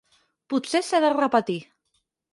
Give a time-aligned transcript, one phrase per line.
[0.53, 1.59] Potser s'ha de repetir.